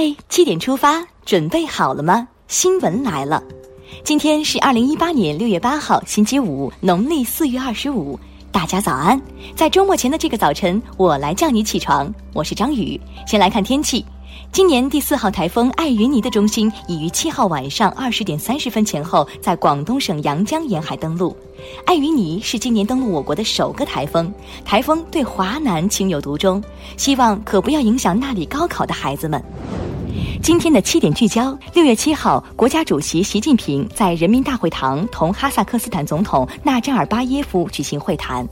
[0.00, 2.28] 嗨，七点出发，准备好了吗？
[2.46, 3.42] 新闻来了，
[4.04, 8.16] 今天是二零一八年六月八号，星期五，农历四月二十五。
[8.52, 9.20] 大家早安，
[9.56, 12.14] 在周末前的这个早晨，我来叫你起床。
[12.32, 14.04] 我是张宇，先来看天气。
[14.52, 21.36] 今年第四号台风艾云尼的中心已于七号晚上二十点三十分前后在广东省阳江沿海登陆。
[21.84, 24.32] 艾云尼是今年登陆我国的首个台风，
[24.64, 26.62] 台风对华南情有独钟，
[26.96, 29.42] 希望可不要影响那里高考的孩子们。
[30.42, 38.46] 今天的七点聚焦：六月七号，国家主席习近平在人民大会堂同哈萨克斯坦总统纳扎尔巴耶夫举行会谈。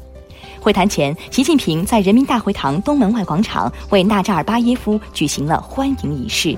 [0.60, 6.56] 会谈前，习近平在人民大会堂东门外广场为纳扎尔巴耶夫举行了欢迎仪式。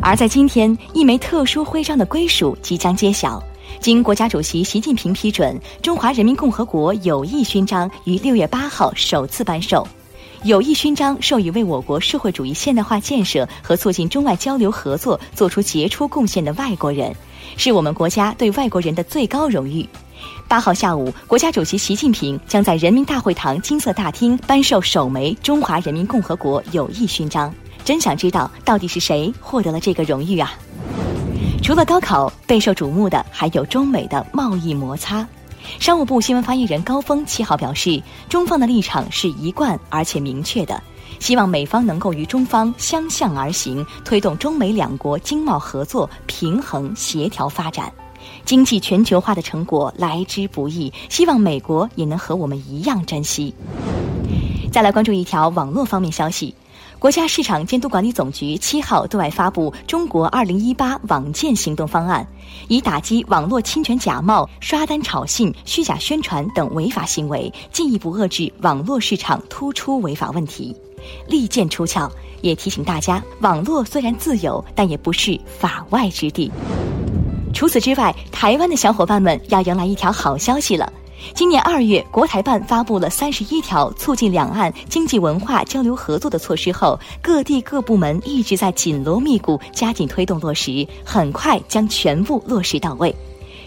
[0.00, 3.42] 而在今天，一枚特殊徽章的归属即将揭晓。
[3.80, 9.86] 经国家主席习近平批准，中华人民共和国友谊勋章于六月八号首次颁授。
[10.42, 17.14] 友谊勋章授予为我国社会主义现代化建设和促进中外交流合作作出杰出贡献的外国人，
[17.56, 19.86] 是我们国家对外国人的最高荣誉。
[20.46, 27.52] 八号下午，国家主席习近平将在人民大会堂金色大厅颁授首枚中华人民共和国友谊勋章。
[27.84, 30.54] 真想知道到底是谁获得了这个荣誉啊？
[31.62, 35.26] 除了高考，备受瞩目的还有中美的贸易摩擦。
[35.78, 40.82] 商务部新闻发言人高峰七号表示，中方的立场是一贯而且明确的，
[41.18, 47.92] 希望美方能够与中方相向而行，推动中美两国经贸合作平衡协调发展。
[48.44, 53.54] 经济全球化的成果来之不易，希望美国也能和我们一样珍惜。
[54.72, 56.54] 再来关注一条网络方面消息，
[56.98, 62.26] 国家市场监督管理总局七号对外发布《中国二零一八网建行动方案》，
[62.68, 70.74] 以打击网络侵权假冒、刷单炒信、虚假宣传等违法行为，进一步遏制网络市场突出违法问题。
[71.28, 76.50] 利剑出鞘，也提醒大家，网络虽然自由，但也不是法外之地。
[77.52, 80.90] 除此之外，台湾的小伙伴们要迎来一条好消息了。
[81.34, 93.14] 今年二月，国台办发布了三十一条促进两岸经济文化交流合作的措施后，各地各部门一直在紧锣密鼓加紧推动落实，很快将全部落实到位。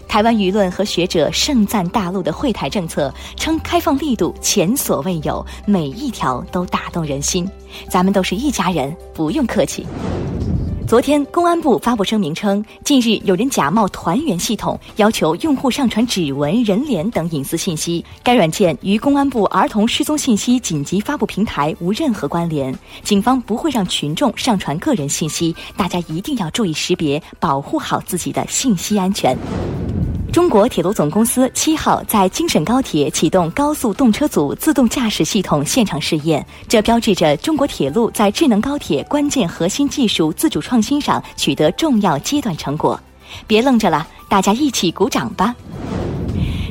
[0.08, 7.48] 台湾舆论和学者盛赞大陆的会台政策，称开放力度前所未有，每一条都打动人心。
[7.88, 9.86] 咱们都是一家人，不用客气。
[10.90, 18.04] 昨天，公安部发布声明称，近日有人假冒团圆系统，要求用户上传指纹、人脸等隐私信息。
[18.24, 29.38] 该软件与公安部儿童失踪信息紧急发布平台无任何关联，警方不会让群众上传个人信息，大家一定要注意识别，保护好自己的信息安全。
[30.32, 42.98] 中国铁路总公司七号在京沈高铁启动高速动车组自动驾驶系统现场试验，这标志着中国铁路在智能高铁关键核心技术自主创新上取得重要阶段成果。
[43.48, 45.52] 别愣着了，大家一起鼓掌吧！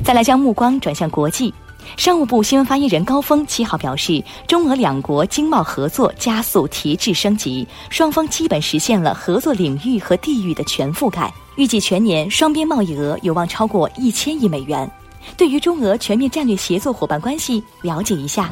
[0.06, 1.54] 再来将目光转向国际。
[1.98, 11.32] 商务部新闻发言人高峰七号表示，中俄两国经贸合作加速提质升级，双方基本实现了合作领域和地域的全覆盖。
[11.56, 14.90] 预计全年双边贸易额有望超过一千亿美元。
[15.36, 18.50] 对于中俄全面战略协作伙伴关系，了解一下。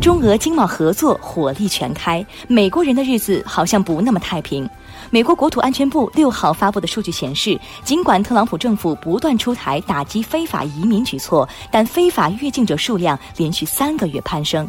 [0.00, 4.68] 中俄经贸合作火力全开，美国人的日子好像不那么太平。
[5.10, 14.68] 美国国土安全部六号发布的数据显示，尽管特朗普政府不断出台打击非法移民举措，但非法越境者数量连续三个月攀升。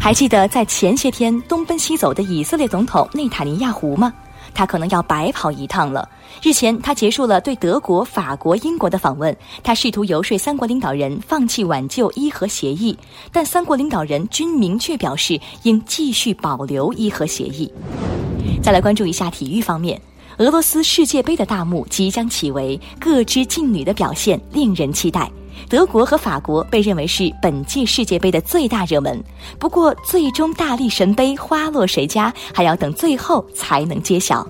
[0.00, 4.12] 还记得在前些天东奔西走的以色列总统内塔尼亚胡吗？
[4.54, 6.08] 他可能要白跑一趟了。
[6.42, 12.96] 日前，他结束了对德国、法国、英国的访问，他试图游说三国领导人放弃挽救伊核协议，
[13.30, 17.70] 但三国领导人均明确表示应继续保留伊核协议。
[18.62, 20.00] 再来关注一下体育方面，
[20.38, 25.30] 俄罗斯世界杯的大幕即将启围，各支劲旅的表现令人期待。
[25.68, 29.22] 德国和法国被认为是本届世界杯的最大热门，
[29.58, 34.46] 不过最终大力神杯花落谁家，还要等最后才能揭晓。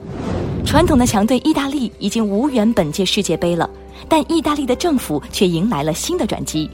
[0.64, 3.68] 传统的强队意大利已经无缘本届世界杯了，
[4.08, 6.68] 但意大利的政府却迎来了新的转机。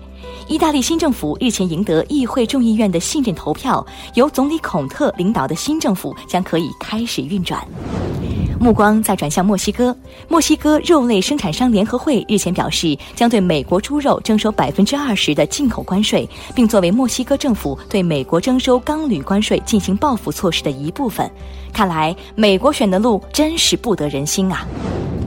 [0.46, 3.84] 意大利新政府日前赢得议会众议院的信任投票，
[4.14, 7.66] 由总理孔特领导的新政府将可以开始运转。
[8.60, 9.94] 目光再转向墨西哥，
[10.28, 21.30] 墨西哥肉类生产商联合会日前表示，将对美国猪肉征收百分之二十的进口关税，并作为墨西哥政府对美国征收钢铝关税进行报复措施的一部分。
[21.74, 24.66] 看来，美国选的路真是不得人心啊！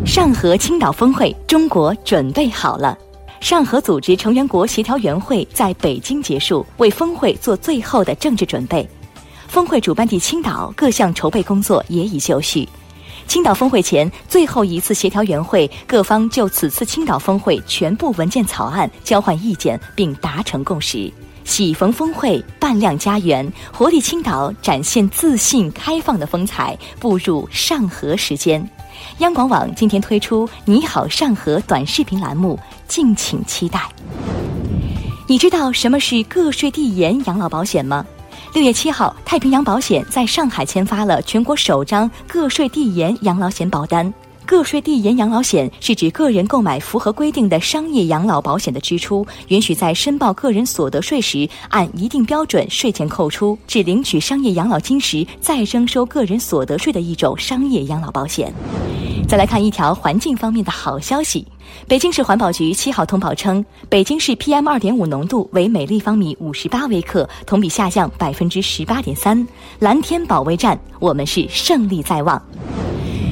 [0.04, 2.98] 上合青岛峰会，中国准备好了。
[3.40, 8.88] 上合组织成员国协调员会在北京结束，为峰会做最后的政治准备。
[9.48, 12.68] 峰会主办地青岛各项筹备工作也已就绪。
[13.28, 21.12] 青岛峰会前最后一次协调员会，各方就此次青岛峰会全部文件草案交换意见，并达成共识。
[21.44, 28.66] 喜逢峰会，扮靓家园，活力青岛展现自信开放的风采，步入上合时间。
[29.20, 33.82] 央广网今天推出“你好上河”短视频栏目，敬请期待。
[35.28, 38.06] 你知道什么是个税递延养老保险吗？
[38.54, 44.14] 六月七号，太平洋保险在上海签发了全国首张个税递延养老险保单。
[44.48, 58.52] 个税递延养老险是指个人购买符合规定的商业养老保险的支出，允许在申报个人所得税时按一定标准税前扣除，至领取商业养老金时再征收个人所得税的一种商业养老保险。
[59.28, 61.46] 再来看一条环境方面的好消息。
[61.86, 69.46] 北京市环保局七号通报称，北京市 PM 二点五浓度为每立方米五十八微克，同比下降百分之十八点三。
[69.80, 72.42] 蓝天保卫战，我们是胜利在望。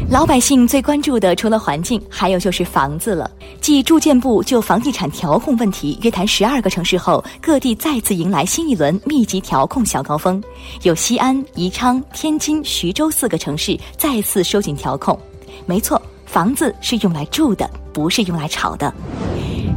[0.08, 3.30] 老百姓最关注的除了环境，还有就是房子了。
[3.60, 10.42] 继住建部就房地产调控问题约谈十二个城市后，各地再次迎来新一轮密集调控小高峰，
[10.84, 15.18] 有西安、宜昌、天津、徐州四个城市再次收紧调控。
[15.66, 16.02] 没错。
[16.26, 18.94] 房子是用来住的，不是用来炒的。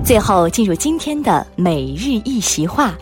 [0.05, 2.97] 最后进入今天的每日一席话：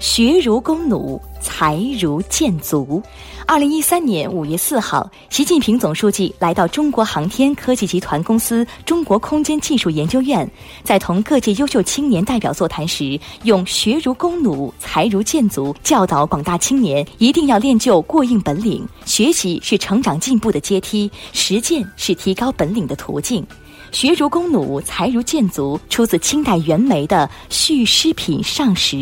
[0.00, 3.02] 学如弓弩，才如箭足。
[3.46, 10.48] 二零一三年五月四号，习近平总书记来到中国航天科技集团公司中国空间技术研究院，
[10.84, 18.86] 在同各界优秀青年代表座谈时，用“学如弓弩，才如箭足”教导广大青年一定要练就过硬本领。
[19.04, 23.44] 学习是成长进步的阶梯，实践是提高本领的途径。
[23.90, 28.96] “学如弓弩，才如箭足”出自清代袁枚的《续诗品上十》。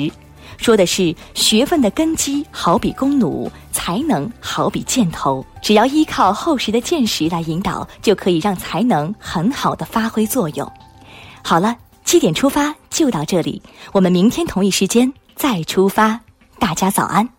[0.59, 5.45] 说的是学问的根基，好比弓弩；才能好比箭头。
[5.63, 10.71] 只要依靠厚实的见识来引导，就可以让才能很好的发挥作用。
[11.43, 13.61] 好了，七点出发就到这里，
[13.93, 16.21] 我们明天同一时间再出发。
[16.59, 17.36] 大家早安。